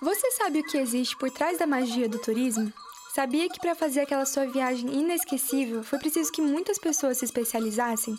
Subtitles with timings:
[0.00, 2.72] Você sabe o que existe por trás da magia do turismo?
[3.14, 8.18] Sabia que para fazer aquela sua viagem inesquecível foi preciso que muitas pessoas se especializassem?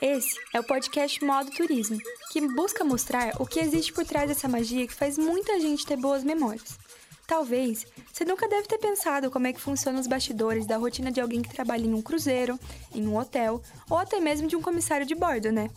[0.00, 1.98] Esse é o podcast Modo Turismo,
[2.32, 5.96] que busca mostrar o que existe por trás dessa magia que faz muita gente ter
[5.96, 6.78] boas memórias.
[7.26, 11.20] Talvez você nunca deve ter pensado como é que funcionam os bastidores da rotina de
[11.20, 12.58] alguém que trabalha em um cruzeiro,
[12.94, 15.70] em um hotel ou até mesmo de um comissário de bordo, né?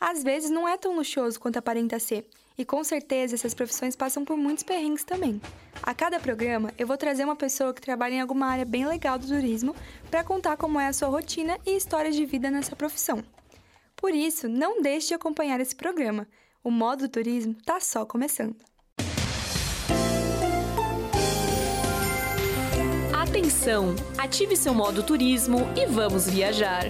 [0.00, 4.24] Às vezes não é tão luxuoso quanto aparenta ser, e com certeza essas profissões passam
[4.24, 5.40] por muitos perrengues também.
[5.82, 9.18] A cada programa eu vou trazer uma pessoa que trabalha em alguma área bem legal
[9.18, 9.74] do turismo
[10.10, 13.22] para contar como é a sua rotina e histórias de vida nessa profissão.
[13.96, 16.26] Por isso, não deixe de acompanhar esse programa.
[16.64, 18.56] O modo turismo está só começando.
[23.12, 23.94] Atenção!
[24.18, 26.84] Ative seu modo turismo e vamos viajar!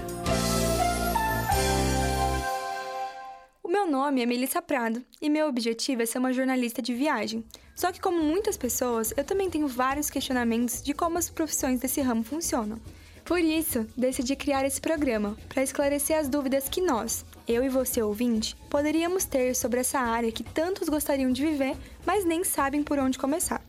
[3.83, 7.45] Meu nome é Melissa Prado e meu objetivo é ser uma jornalista de viagem.
[7.75, 12.01] Só que, como muitas pessoas, eu também tenho vários questionamentos de como as profissões desse
[12.01, 12.79] ramo funcionam.
[13.25, 18.01] Por isso, decidi criar esse programa para esclarecer as dúvidas que nós, eu e você
[18.01, 23.01] ouvinte, poderíamos ter sobre essa área que tantos gostariam de viver, mas nem sabem por
[23.01, 23.61] onde começar.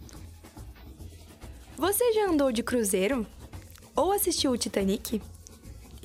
[1.76, 3.26] Você já andou de cruzeiro?
[3.96, 5.20] Ou assistiu o Titanic?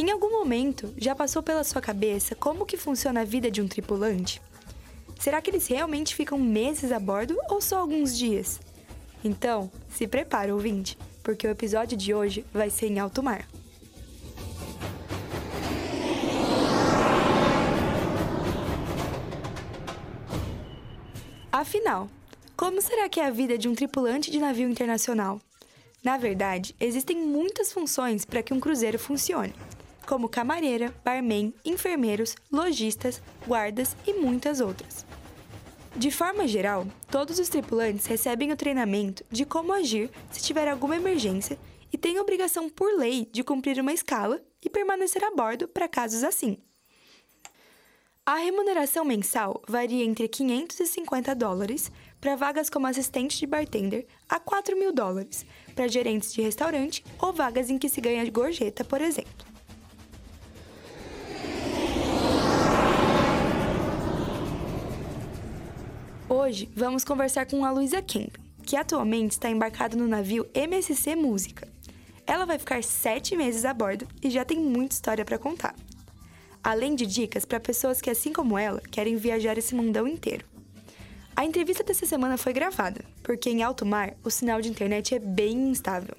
[0.00, 3.66] Em algum momento já passou pela sua cabeça como que funciona a vida de um
[3.66, 4.40] tripulante?
[5.18, 8.60] Será que eles realmente ficam meses a bordo ou só alguns dias?
[9.24, 13.44] Então, se prepara, ouvinte, porque o episódio de hoje vai ser em alto mar.
[21.50, 22.08] Afinal,
[22.56, 25.40] como será que é a vida de um tripulante de navio internacional?
[26.04, 29.52] Na verdade, existem muitas funções para que um cruzeiro funcione,
[30.08, 35.04] como camareira, barman, enfermeiros, lojistas, guardas e muitas outras.
[35.94, 40.96] De forma geral, todos os tripulantes recebem o treinamento de como agir se tiver alguma
[40.96, 41.58] emergência
[41.92, 46.24] e têm obrigação por lei de cumprir uma escala e permanecer a bordo para casos
[46.24, 46.56] assim.
[48.24, 54.74] A remuneração mensal varia entre 550 dólares para vagas como assistente de bartender a 4
[54.78, 55.44] mil dólares
[55.74, 59.47] para gerentes de restaurante ou vagas em que se ganha gorjeta, por exemplo.
[66.40, 71.66] Hoje vamos conversar com a Luísa Kemp, que atualmente está embarcada no navio MSC Música.
[72.24, 75.74] Ela vai ficar sete meses a bordo e já tem muita história para contar
[76.62, 80.46] além de dicas para pessoas que, assim como ela, querem viajar esse mundão inteiro.
[81.34, 85.18] A entrevista dessa semana foi gravada, porque em alto mar o sinal de internet é
[85.18, 86.16] bem instável.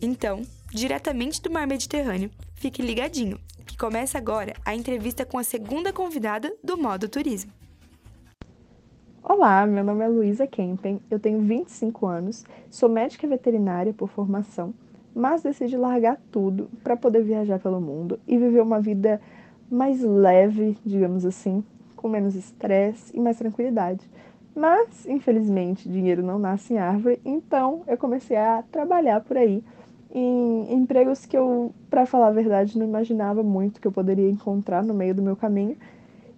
[0.00, 5.92] Então, diretamente do mar Mediterrâneo, fique ligadinho, que começa agora a entrevista com a segunda
[5.92, 7.52] convidada do Modo Turismo.
[9.34, 14.74] Olá, meu nome é Luísa Kempen, eu tenho 25 anos, sou médica veterinária por formação,
[15.14, 19.22] mas decidi largar tudo para poder viajar pelo mundo e viver uma vida
[19.70, 21.64] mais leve, digamos assim,
[21.96, 24.06] com menos estresse e mais tranquilidade.
[24.54, 29.64] Mas, infelizmente, dinheiro não nasce em árvore, então eu comecei a trabalhar por aí
[30.14, 34.84] em empregos que eu, para falar a verdade, não imaginava muito que eu poderia encontrar
[34.84, 35.78] no meio do meu caminho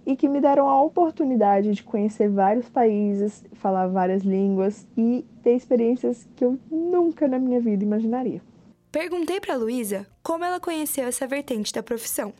[0.06, 5.54] e que me deram a oportunidade de conhecer vários países, falar várias línguas e ter
[5.54, 8.42] experiências que eu nunca na minha vida imaginaria.
[8.92, 12.32] Perguntei para Luísa como ela conheceu essa vertente da profissão.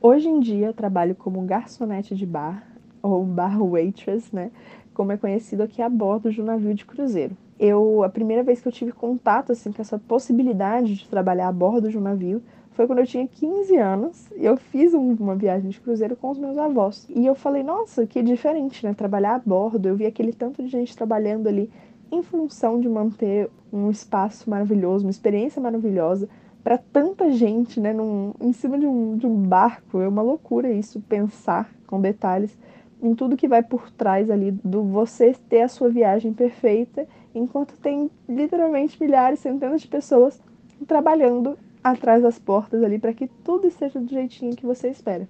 [0.00, 2.66] Hoje em dia eu trabalho como garçonete de bar,
[3.00, 4.50] ou bar waitress, né?
[4.92, 7.36] Como é conhecido aqui a bordo de um navio de cruzeiro.
[7.58, 11.52] Eu, a primeira vez que eu tive contato assim, com essa possibilidade de trabalhar a
[11.52, 12.42] bordo de um navio
[12.74, 14.30] foi quando eu tinha 15 anos.
[14.36, 17.06] Eu fiz um, uma viagem de cruzeiro com os meus avós.
[17.08, 18.94] E eu falei, nossa, que diferente, né?
[18.94, 19.88] Trabalhar a bordo.
[19.88, 21.70] Eu vi aquele tanto de gente trabalhando ali
[22.10, 26.28] em função de manter um espaço maravilhoso, uma experiência maravilhosa
[26.62, 30.00] para tanta gente, né, num, em cima de um, de um barco.
[30.00, 32.56] É uma loucura isso, pensar com detalhes
[33.02, 37.76] em tudo que vai por trás ali do você ter a sua viagem perfeita, enquanto
[37.76, 40.40] tem literalmente milhares, centenas de pessoas
[40.86, 45.28] trabalhando atrás das portas ali para que tudo esteja do jeitinho que você espera.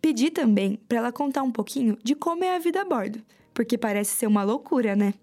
[0.00, 3.20] Pedi também para ela contar um pouquinho de como é a vida a bordo,
[3.54, 5.14] porque parece ser uma loucura, né?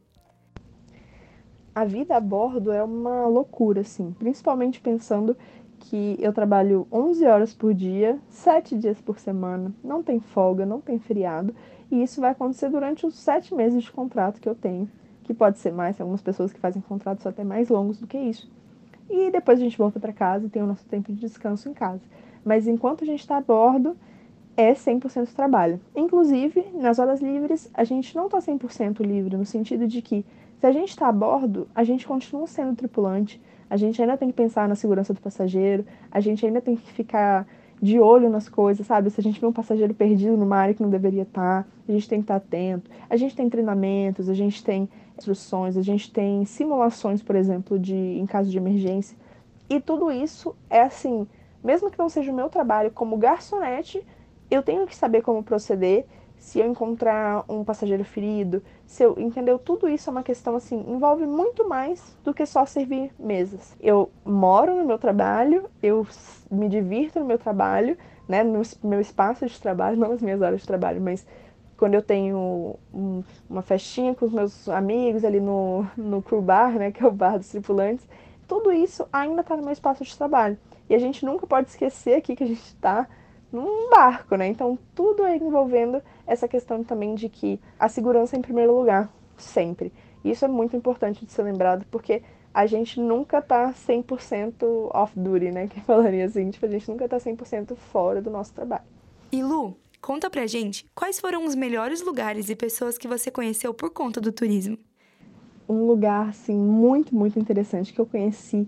[1.79, 5.37] a vida a bordo é uma loucura, assim, principalmente pensando
[5.79, 10.81] que eu trabalho 11 horas por dia, 7 dias por semana, não tem folga, não
[10.81, 11.55] tem feriado,
[11.89, 14.89] e isso vai acontecer durante os 7 meses de contrato que eu tenho,
[15.23, 18.17] que pode ser mais, tem algumas pessoas que fazem contratos até mais longos do que
[18.17, 18.51] isso.
[19.09, 21.73] E depois a gente volta para casa e tem o nosso tempo de descanso em
[21.73, 22.01] casa.
[22.45, 23.97] Mas enquanto a gente está a bordo,
[24.55, 25.79] é 100% trabalho.
[25.95, 30.25] Inclusive, nas horas livres, a gente não está 100% livre, no sentido de que
[30.59, 34.29] se a gente está a bordo, a gente continua sendo tripulante, a gente ainda tem
[34.29, 37.47] que pensar na segurança do passageiro, a gente ainda tem que ficar
[37.81, 39.09] de olho nas coisas, sabe?
[39.09, 41.91] Se a gente vê um passageiro perdido no mar que não deveria estar, tá, a
[41.91, 42.91] gente tem que estar atento.
[43.09, 44.89] A gente tem treinamentos, a gente tem
[45.19, 49.17] instruções, a gente tem simulações, por exemplo, de em caso de emergência.
[49.69, 51.27] E tudo isso é assim,
[51.63, 54.05] mesmo que não seja o meu trabalho como garçonete,
[54.49, 56.05] eu tenho que saber como proceder
[56.37, 59.59] se eu encontrar um passageiro ferido, se eu, entendeu?
[59.59, 63.75] Tudo isso é uma questão assim, envolve muito mais do que só servir mesas.
[63.79, 66.07] Eu moro no meu trabalho, eu
[66.49, 70.61] me divirto no meu trabalho, né, no meu espaço de trabalho, não nas minhas horas
[70.61, 71.27] de trabalho, mas
[71.79, 76.73] quando eu tenho um, uma festinha com os meus amigos ali no, no crew bar,
[76.73, 78.05] né, que é o bar dos tripulantes,
[78.45, 80.57] tudo isso ainda está no meu espaço de trabalho.
[80.89, 83.07] E a gente nunca pode esquecer aqui que a gente está
[83.51, 84.47] num barco, né?
[84.47, 89.09] Então tudo é envolvendo essa questão também de que a segurança é em primeiro lugar,
[89.37, 89.93] sempre.
[90.23, 92.21] Isso é muito importante de ser lembrado, porque
[92.53, 95.67] a gente nunca tá 100% off-duty, né?
[95.67, 98.83] Que falaria assim, tipo, a gente nunca tá 100% fora do nosso trabalho.
[99.31, 103.73] E Lu, conta pra gente quais foram os melhores lugares e pessoas que você conheceu
[103.73, 104.77] por conta do turismo.
[105.67, 108.67] Um lugar, assim, muito, muito interessante que eu conheci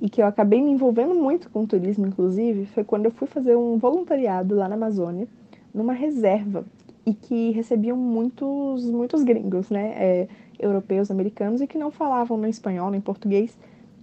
[0.00, 3.28] e que eu acabei me envolvendo muito com o turismo, inclusive, foi quando eu fui
[3.28, 5.28] fazer um voluntariado lá na Amazônia,
[5.72, 6.64] numa reserva,
[7.04, 10.28] e que recebiam muitos, muitos gringos, né, é,
[10.58, 13.56] europeus, americanos, e que não falavam nem espanhol nem português,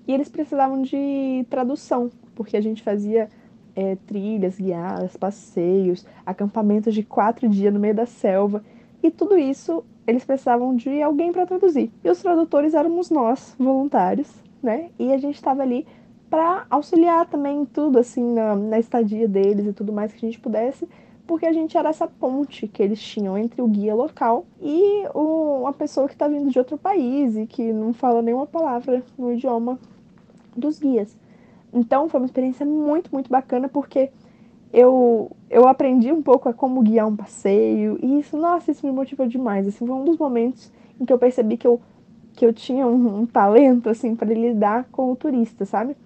[0.07, 3.27] e eles precisavam de tradução, porque a gente fazia
[3.77, 8.63] é, trilhas guiadas, passeios, acampamentos de quatro dias no meio da selva,
[9.03, 11.91] e tudo isso eles precisavam de alguém para traduzir.
[12.03, 14.33] E os tradutores éramos nós, voluntários,
[14.63, 14.89] né?
[14.97, 15.85] E a gente estava ali
[16.27, 20.27] para auxiliar também em tudo, assim, na, na estadia deles e tudo mais que a
[20.27, 20.88] gente pudesse,
[21.27, 25.62] porque a gente era essa ponte que eles tinham entre o guia local e o,
[25.62, 29.33] uma pessoa que está vindo de outro país e que não fala nenhuma palavra no
[29.33, 29.77] idioma
[30.56, 31.15] dos guias.
[31.73, 34.09] Então foi uma experiência muito, muito bacana porque
[34.71, 38.91] eu, eu aprendi um pouco a como guiar um passeio e isso, nossa, isso me
[38.91, 39.67] motivou demais.
[39.67, 41.81] Assim, foi um dos momentos em que eu percebi que eu
[42.33, 45.97] que eu tinha um, um talento assim para lidar com o turista, sabe?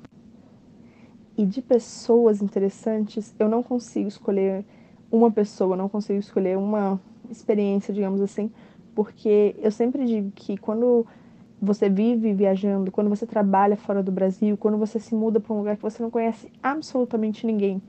[1.38, 4.64] E de pessoas interessantes, eu não consigo escolher
[5.12, 6.98] uma pessoa, não consigo escolher uma
[7.30, 8.50] experiência, digamos assim,
[8.96, 11.06] porque eu sempre digo que quando
[11.62, 15.60] você vive viajando, quando você trabalha fora do Brasil, quando você se muda para um
[15.60, 17.82] lugar que você não conhece absolutamente ninguém,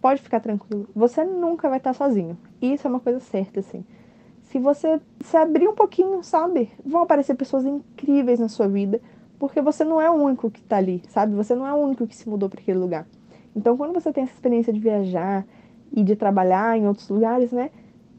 [0.00, 2.38] pode ficar tranquilo, você nunca vai estar sozinho.
[2.62, 3.84] Isso é uma coisa certa, assim
[4.48, 6.70] se você se abrir um pouquinho, sabe?
[6.84, 9.00] Vão aparecer pessoas incríveis na sua vida,
[9.38, 11.34] porque você não é o único que está ali, sabe?
[11.34, 13.06] Você não é o único que se mudou para aquele lugar.
[13.54, 15.44] Então, quando você tem essa experiência de viajar
[15.92, 17.70] e de trabalhar em outros lugares, né?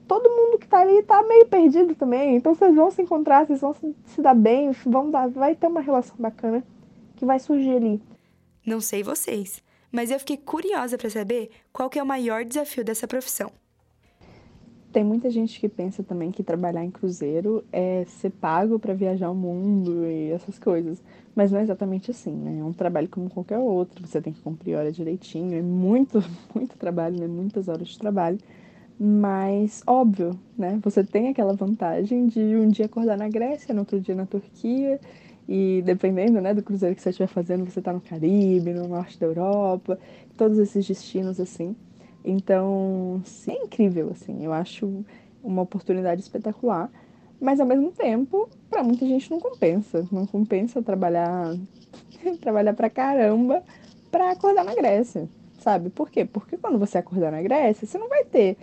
[0.09, 2.35] Todo mundo que está ali está meio perdido também.
[2.35, 3.75] Então, vocês vão se encontrar, vocês vão
[4.07, 6.63] se dar bem, vão dar, vai ter uma relação bacana
[7.15, 8.01] que vai surgir ali.
[8.65, 9.61] Não sei vocês,
[9.91, 13.51] mas eu fiquei curiosa para saber qual que é o maior desafio dessa profissão.
[14.91, 19.29] Tem muita gente que pensa também que trabalhar em cruzeiro é ser pago para viajar
[19.29, 20.99] o mundo e essas coisas.
[21.35, 22.57] Mas não é exatamente assim, né?
[22.59, 24.07] É um trabalho como qualquer outro.
[24.07, 25.55] Você tem que cumprir hora direitinho.
[25.55, 26.23] É muito,
[26.55, 27.27] muito trabalho, né?
[27.27, 28.39] Muitas horas de trabalho.
[28.99, 30.77] Mas, óbvio, né?
[30.83, 34.99] Você tem aquela vantagem de um dia acordar na Grécia, no outro dia na Turquia.
[35.47, 39.17] E dependendo né, do cruzeiro que você estiver fazendo, você está no Caribe, no norte
[39.17, 39.97] da Europa.
[40.35, 41.75] Todos esses destinos, assim.
[42.25, 44.43] Então, sim, é incrível, assim.
[44.43, 45.05] Eu acho
[45.41, 46.91] uma oportunidade espetacular.
[47.39, 50.05] Mas ao mesmo tempo, para muita gente não compensa.
[50.11, 51.55] Não compensa trabalhar
[52.41, 53.63] trabalhar pra caramba
[54.11, 55.29] para acordar na Grécia,
[55.59, 55.89] sabe?
[55.89, 56.25] Por quê?
[56.25, 58.57] Porque quando você acordar na Grécia, você não vai ter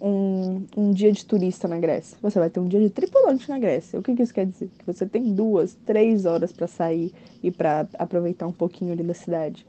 [0.00, 2.16] um, um dia de turista na Grécia.
[2.22, 3.98] Você vai ter um dia de tripulante na Grécia.
[3.98, 4.70] O que, que isso quer dizer?
[4.78, 9.14] Que você tem duas, três horas para sair e para aproveitar um pouquinho ali da
[9.14, 9.66] cidade.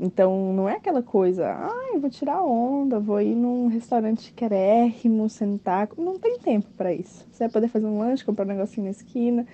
[0.00, 5.28] Então, não é aquela coisa, ah, eu vou tirar onda, vou ir num restaurante querérrimo,
[5.28, 5.88] sentar.
[5.98, 7.26] Não tem tempo para isso.
[7.32, 9.44] Você vai poder fazer um lanche, comprar um negocinho na esquina,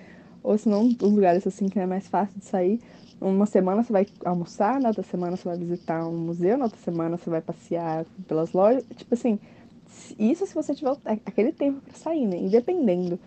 [0.43, 2.79] ou se não, os lugares assim que é mais fácil de sair.
[3.19, 6.79] Uma semana você vai almoçar, na outra semana você vai visitar um museu, na outra
[6.79, 8.83] semana você vai passear pelas lojas.
[8.95, 9.39] Tipo assim,
[10.17, 12.41] isso se você tiver aquele tempo para sair, né?
[12.41, 13.19] E dependendo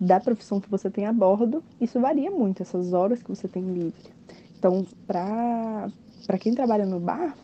[0.00, 3.62] da profissão que você tem a bordo, isso varia muito, essas horas que você tem
[3.62, 4.12] livre.
[4.58, 5.90] Então, para
[6.40, 7.36] quem trabalha no bar,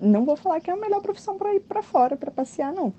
[0.00, 2.92] não vou falar que é a melhor profissão para ir para fora, para passear, não.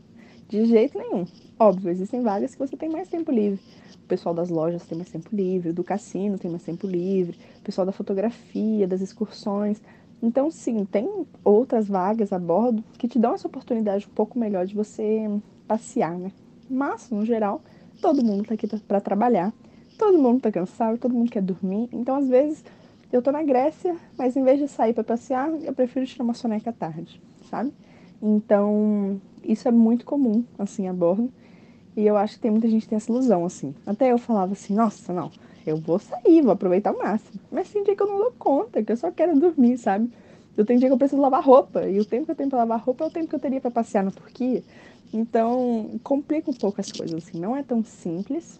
[0.47, 1.25] De jeito nenhum.
[1.59, 3.59] Óbvio, existem vagas que você tem mais tempo livre.
[3.95, 7.61] O pessoal das lojas tem mais tempo livre, do cassino tem mais tempo livre, o
[7.61, 9.81] pessoal da fotografia, das excursões.
[10.23, 14.65] Então, sim, tem outras vagas a bordo que te dão essa oportunidade um pouco melhor
[14.65, 15.29] de você
[15.67, 16.31] passear, né?
[16.69, 17.59] Mas, no geral,
[18.01, 19.51] todo mundo tá aqui para trabalhar,
[19.97, 21.89] todo mundo tá cansado, todo mundo quer dormir.
[21.91, 22.63] Então, às vezes,
[23.11, 26.33] eu tô na Grécia, mas em vez de sair para passear, eu prefiro tirar uma
[26.33, 27.73] soneca à tarde, sabe?
[28.21, 31.29] Então, isso é muito comum, assim, a bordo.
[31.95, 33.73] E eu acho que tem muita gente que tem essa ilusão, assim.
[33.85, 35.31] Até eu falava assim, nossa, não,
[35.65, 37.39] eu vou sair, vou aproveitar o máximo.
[37.51, 40.09] Mas tem dia que eu não dou conta, que eu só quero dormir, sabe?
[40.57, 42.59] Eu tenho dia que eu preciso lavar roupa, e o tempo que eu tenho pra
[42.59, 44.63] lavar roupa é o tempo que eu teria para passear na Turquia.
[45.13, 47.39] Então, complica um pouco as coisas, assim.
[47.39, 48.59] Não é tão simples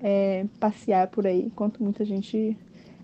[0.00, 2.56] é, passear por aí quanto muita gente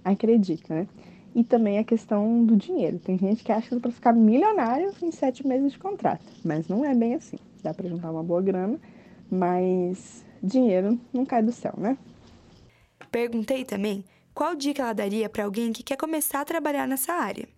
[0.05, 0.87] acredita, né?
[1.35, 2.99] E também a questão do dinheiro.
[2.99, 6.69] Tem gente que acha que dá pra ficar milionário em sete meses de contrato, mas
[6.69, 7.37] não é bem assim.
[7.63, 8.79] Dá para juntar uma boa grana
[9.31, 11.97] mas dinheiro não cai do céu, né?
[13.11, 17.49] Perguntei também qual dica ela daria para alguém que quer começar a trabalhar nessa área.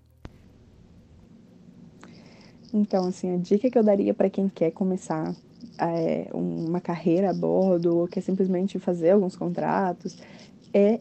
[2.72, 5.34] Então, assim, a dica que eu daria para quem quer começar
[5.78, 10.16] é, uma carreira a bordo ou quer simplesmente fazer alguns contratos
[10.72, 10.98] é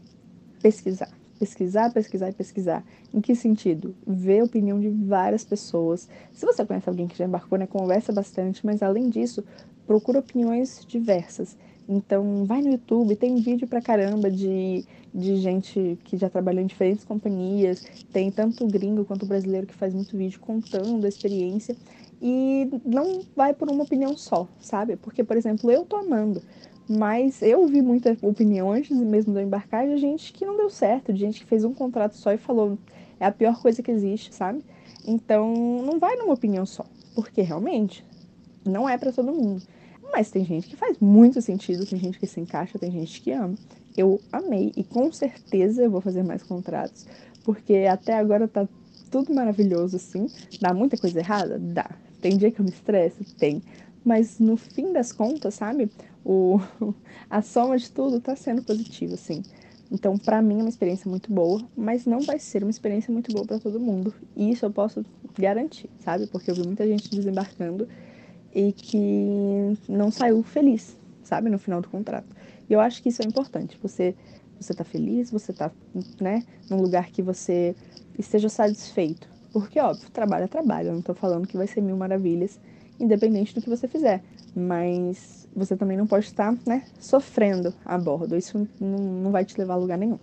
[0.62, 1.10] pesquisar.
[1.40, 2.84] Pesquisar, pesquisar e pesquisar.
[3.13, 3.96] Em que sentido?
[4.06, 6.08] Ver a opinião de várias pessoas.
[6.34, 9.44] Se você conhece alguém que já embarcou, né, conversa bastante, mas além disso,
[9.91, 11.57] procura opiniões diversas.
[11.89, 16.65] Então, vai no YouTube, tem vídeo pra caramba de, de gente que já trabalhou em
[16.65, 17.83] diferentes companhias.
[18.13, 21.75] Tem tanto gringo quanto brasileiro que faz muito vídeo contando a experiência.
[22.21, 24.95] E não vai por uma opinião só, sabe?
[24.95, 26.41] Porque, por exemplo, eu tô amando.
[26.88, 30.69] Mas eu vi muita opinião antes mesmo de eu embarcar de gente que não deu
[30.69, 32.77] certo, de gente que fez um contrato só e falou
[33.19, 34.63] é a pior coisa que existe, sabe?
[35.05, 35.53] Então,
[35.86, 36.86] não vai numa opinião só.
[37.13, 38.05] Porque realmente
[38.65, 39.62] não é para todo mundo.
[40.12, 43.32] Mas tem gente que faz muito sentido, tem gente que se encaixa, tem gente que
[43.32, 43.56] ama.
[43.96, 47.06] Eu amei e com certeza eu vou fazer mais contratos,
[47.44, 48.68] porque até agora tá
[49.10, 50.27] tudo maravilhoso assim.
[50.60, 51.60] Dá muita coisa errada?
[51.60, 51.89] Dá.
[52.22, 53.24] Tem dia que eu me estresso?
[53.38, 53.62] Tem.
[54.03, 55.89] Mas no fim das contas, sabe?
[56.24, 56.60] O,
[57.30, 59.44] a soma de tudo tá sendo positiva, assim.
[59.91, 63.32] Então, para mim é uma experiência muito boa, mas não vai ser uma experiência muito
[63.34, 64.13] boa para todo mundo.
[64.38, 65.06] E isso eu posso
[65.38, 66.27] garantir, sabe?
[66.27, 67.88] Porque eu vi muita gente desembarcando
[68.53, 72.36] e que não saiu feliz, sabe, no final do contrato.
[72.70, 73.77] E eu acho que isso é importante.
[73.81, 74.15] Você
[74.62, 75.72] você tá feliz, você tá,
[76.20, 77.75] né, num lugar que você
[78.17, 79.27] esteja satisfeito.
[79.51, 80.89] Porque, óbvio, trabalho é trabalho.
[80.89, 82.60] Eu não tô falando que vai ser mil maravilhas,
[83.00, 84.24] independente do que você fizer.
[84.55, 88.38] Mas você também não pode estar, né, sofrendo a bordo.
[88.38, 90.20] Isso não, não vai te levar a lugar nenhum.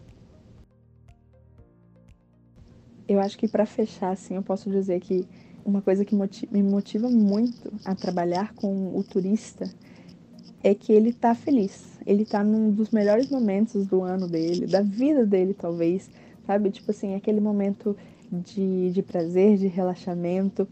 [3.09, 5.27] Eu acho que para fechar, assim, eu posso dizer que
[5.69, 9.71] uma coisa que me motiva muito a trabalhar com o turista
[10.63, 11.99] é que ele tá feliz.
[12.07, 16.09] Ele tá num dos melhores momentos do ano dele, da vida dele, talvez,
[16.47, 16.71] sabe?
[16.71, 17.95] Tipo assim, aquele momento
[18.33, 20.67] de, de prazer, de relaxamento.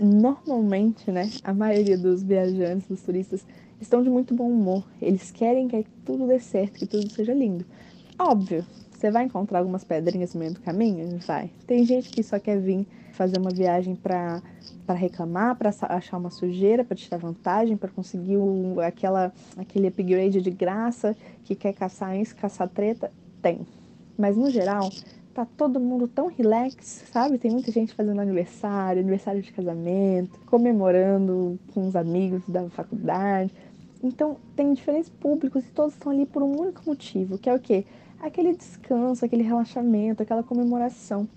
[0.00, 3.44] Normalmente, né, a maioria dos viajantes, dos turistas,
[3.78, 4.84] estão de muito bom humor.
[5.02, 7.66] Eles querem que tudo dê certo, que tudo seja lindo.
[8.18, 11.18] Óbvio, você vai encontrar algumas pedrinhas no meio do caminho?
[11.26, 11.50] Vai.
[11.66, 14.42] Tem gente que só quer vir fazer uma viagem para
[14.94, 20.50] reclamar, para achar uma sujeira, para tirar vantagem, para conseguir um, aquela, aquele upgrade de
[20.50, 23.12] graça, que quer caçar isso, caçar treta,
[23.42, 23.66] tem.
[24.18, 24.90] Mas no geral,
[25.32, 27.38] tá todo mundo tão relax, sabe?
[27.38, 33.52] Tem muita gente fazendo aniversário, aniversário de casamento, comemorando com os amigos da faculdade.
[34.02, 37.60] Então, tem diferentes públicos e todos estão ali por um único motivo, que é o
[37.60, 37.84] quê?
[38.20, 41.28] Aquele descanso, aquele relaxamento, aquela comemoração.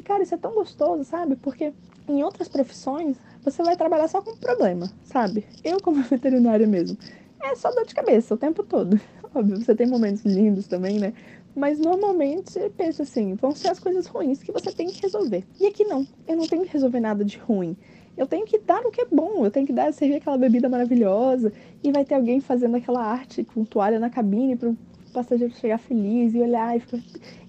[0.00, 1.36] E, cara, isso é tão gostoso, sabe?
[1.36, 1.74] Porque
[2.08, 5.44] em outras profissões, você vai trabalhar só com problema, sabe?
[5.62, 6.96] Eu, como veterinária mesmo,
[7.38, 8.98] é só dor de cabeça o tempo todo.
[9.34, 11.12] Óbvio, você tem momentos lindos também, né?
[11.54, 15.44] Mas normalmente você pensa assim, vão ser as coisas ruins que você tem que resolver.
[15.60, 17.76] E aqui não, eu não tenho que resolver nada de ruim.
[18.16, 20.66] Eu tenho que dar o que é bom, eu tenho que dar, servir aquela bebida
[20.66, 21.52] maravilhosa,
[21.84, 24.72] e vai ter alguém fazendo aquela arte com toalha na cabine para
[25.10, 27.00] passageiro chegar feliz e olhar e, ficar...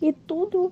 [0.02, 0.72] e tudo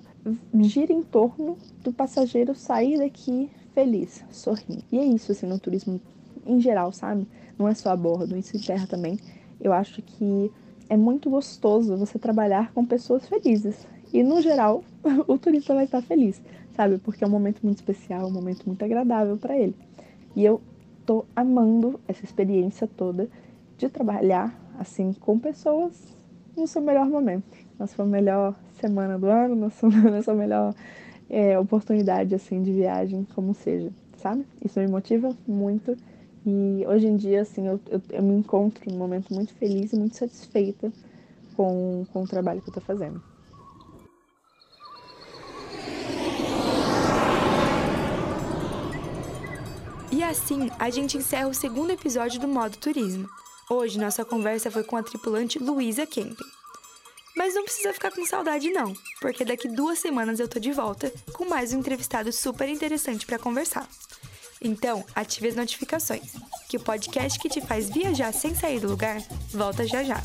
[0.60, 4.82] gira em torno do passageiro sair daqui feliz, sorrindo.
[4.90, 6.00] E é isso, assim, no turismo
[6.46, 7.26] em geral, sabe?
[7.58, 9.18] Não é só a bordo, isso em terra também.
[9.60, 10.50] Eu acho que
[10.88, 13.86] é muito gostoso você trabalhar com pessoas felizes.
[14.12, 14.82] E, no geral,
[15.28, 16.42] o turista vai estar feliz,
[16.74, 16.98] sabe?
[16.98, 19.74] Porque é um momento muito especial, um momento muito agradável para ele.
[20.34, 20.60] E eu
[21.06, 23.28] tô amando essa experiência toda
[23.78, 26.19] de trabalhar, assim, com pessoas
[26.60, 27.44] no seu melhor momento,
[27.78, 30.74] na sua melhor semana do ano, na sua, na sua melhor
[31.28, 34.44] é, oportunidade, assim, de viagem, como seja, sabe?
[34.64, 35.96] Isso me motiva muito
[36.44, 39.96] e hoje em dia, assim, eu, eu, eu me encontro num momento muito feliz e
[39.96, 40.90] muito satisfeita
[41.54, 43.22] com, com o trabalho que eu tô fazendo.
[50.10, 53.28] E assim, a gente encerra o segundo episódio do Modo Turismo.
[53.72, 56.44] Hoje, nossa conversa foi com a tripulante Luísa Kempen.
[57.36, 61.12] Mas não precisa ficar com saudade não, porque daqui duas semanas eu tô de volta
[61.32, 63.88] com mais um entrevistado super interessante para conversar.
[64.60, 66.32] Então, ative as notificações,
[66.68, 69.22] que o podcast que te faz viajar sem sair do lugar
[69.52, 70.20] volta já já.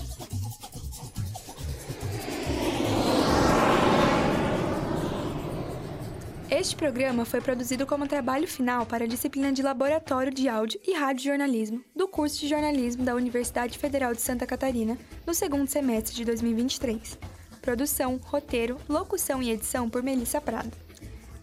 [6.57, 10.93] Este programa foi produzido como trabalho final para a disciplina de Laboratório de Áudio e
[10.93, 14.97] Rádio Jornalismo do curso de jornalismo da Universidade Federal de Santa Catarina,
[15.27, 17.19] no segundo semestre de 2023.
[17.61, 20.71] Produção, roteiro, locução e edição por Melissa Prado.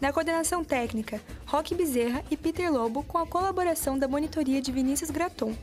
[0.01, 5.11] Na coordenação técnica, Roque Bezerra e Peter Lobo, com a colaboração da monitoria de Vinícius
[5.11, 5.55] Graton.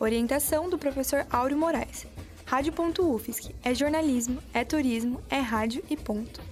[0.00, 2.04] Orientação do professor Áureo Moraes.
[2.46, 6.51] Rádio.UFSC é jornalismo, é turismo, é rádio e ponto.